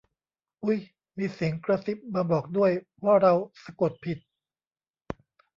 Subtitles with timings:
[0.63, 0.77] อุ๊ย
[1.17, 2.71] มีเสียงกระซิบมาบอกด้วย
[3.05, 4.17] ว่าเราสะกดผิด